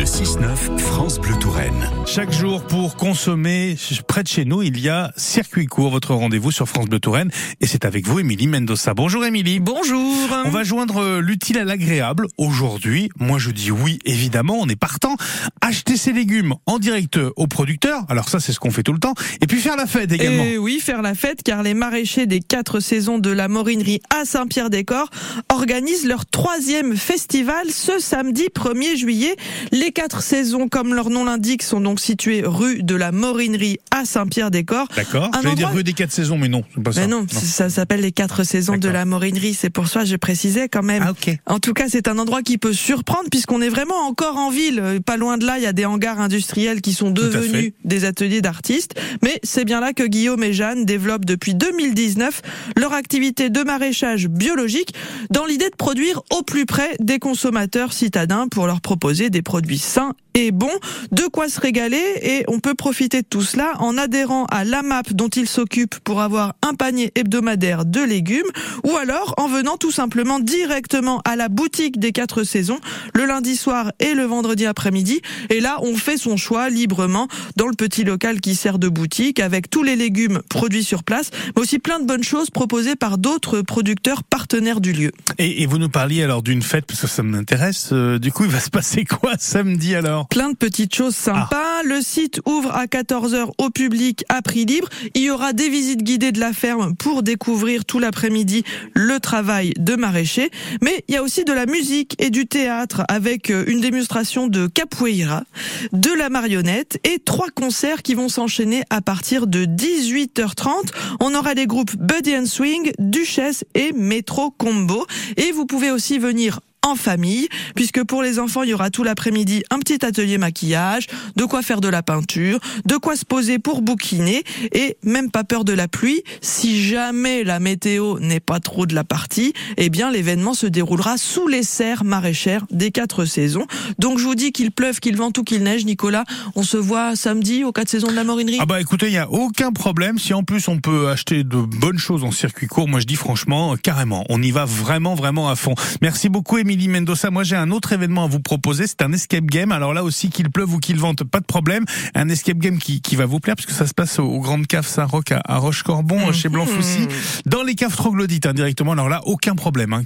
[0.00, 1.90] Le 6-9 France Bleu Touraine.
[2.06, 3.76] Chaque jour pour consommer
[4.08, 7.30] près de chez nous, il y a Circuit Court, votre rendez-vous sur France Bleu Touraine.
[7.60, 8.94] Et c'est avec vous, Émilie Mendoza.
[8.94, 9.60] Bonjour Émilie.
[9.60, 10.16] Bonjour.
[10.46, 12.28] On va joindre l'utile à l'agréable.
[12.38, 15.16] Aujourd'hui, moi je dis oui, évidemment, on est partant.
[15.60, 18.06] Acheter ses légumes en direct au producteur.
[18.08, 19.12] Alors ça, c'est ce qu'on fait tout le temps.
[19.42, 20.44] Et puis faire la fête également.
[20.44, 24.24] Et oui, faire la fête, car les maraîchers des quatre saisons de la Morinerie à
[24.24, 25.10] Saint-Pierre-des-Corps
[25.50, 29.36] organisent leur troisième festival ce samedi 1er juillet.
[29.72, 34.04] Les quatre saisons, comme leur nom l'indique, sont donc situées rue de la Morinerie à
[34.04, 34.88] Saint-Pierre-des-Corps.
[34.96, 35.30] D'accord.
[35.42, 37.00] Je vais dire rue des quatre saisons, mais non, c'est pas ça.
[37.00, 39.54] Mais non, ça s'appelle les quatre saisons de la Morinerie.
[39.54, 41.02] C'est pour ça que je précisais quand même.
[41.06, 41.36] Ah, ok.
[41.46, 45.00] En tout cas, c'est un endroit qui peut surprendre puisqu'on est vraiment encore en ville.
[45.04, 48.40] Pas loin de là, il y a des hangars industriels qui sont devenus des ateliers
[48.40, 48.94] d'artistes.
[49.22, 52.42] Mais c'est bien là que Guillaume et Jeanne développent depuis 2019
[52.76, 54.94] leur activité de maraîchage biologique
[55.30, 59.79] dans l'idée de produire au plus près des consommateurs citadins pour leur proposer des produits
[59.80, 60.68] sains et bons,
[61.12, 65.12] de quoi se régaler et on peut profiter de tout cela en adhérant à l'AMAP
[65.12, 68.50] dont ils s'occupent pour avoir un panier hebdomadaire de légumes
[68.84, 72.78] ou alors en venant tout simplement directement à la boutique des quatre saisons
[73.14, 77.66] le lundi soir et le vendredi après-midi et là on fait son choix librement dans
[77.66, 81.62] le petit local qui sert de boutique avec tous les légumes produits sur place mais
[81.62, 85.12] aussi plein de bonnes choses proposées par d'autres producteurs partenaires du lieu.
[85.38, 87.90] Et, et vous nous parliez alors d'une fête, parce que ça m'intéresse.
[87.92, 90.19] Euh, du coup, il va se passer quoi samedi alors?
[90.28, 91.82] Plein de petites choses sympas.
[91.84, 94.88] Le site ouvre à 14h au public à prix libre.
[95.14, 99.72] Il y aura des visites guidées de la ferme pour découvrir tout l'après-midi le travail
[99.78, 100.50] de maraîcher.
[100.82, 104.46] Mais il y a aussi de la musique et du théâtre avec euh, une démonstration
[104.46, 105.44] de capoeira,
[105.92, 110.90] de la marionnette et trois concerts qui vont s'enchaîner à partir de 18h30.
[111.20, 115.06] On aura les groupes Buddy and Swing, Duchesse et Metro Combo.
[115.36, 119.04] Et vous pouvez aussi venir en famille, puisque pour les enfants, il y aura tout
[119.04, 123.58] l'après-midi un petit atelier maquillage, de quoi faire de la peinture, de quoi se poser
[123.58, 126.22] pour bouquiner, et même pas peur de la pluie.
[126.40, 131.18] Si jamais la météo n'est pas trop de la partie, eh bien l'événement se déroulera
[131.18, 133.66] sous les serres maraîchères des quatre saisons.
[133.98, 136.24] Donc je vous dis qu'il pleuve, qu'il vente ou qu'il neige, Nicolas,
[136.54, 138.58] on se voit samedi aux quatre saisons de la Morinerie?
[138.60, 140.18] Ah bah écoutez, il y a aucun problème.
[140.18, 143.16] Si en plus on peut acheter de bonnes choses en circuit court, moi je dis
[143.16, 145.74] franchement, euh, carrément, on y va vraiment, vraiment à fond.
[146.00, 147.30] Merci beaucoup Mendoza.
[147.30, 149.72] Moi j'ai un autre événement à vous proposer, c'est un escape game.
[149.72, 151.84] Alors là aussi, qu'il pleuve ou qu'il vente, pas de problème.
[152.14, 154.66] Un escape game qui, qui va vous plaire, parce que ça se passe aux grandes
[154.66, 157.08] caves Saint-Roch à, à Roche-Corbon, chez Blanc-Foussy,
[157.46, 158.92] dans les caves troglodytes hein, directement.
[158.92, 159.92] Alors là, aucun problème.
[159.92, 159.98] Hein.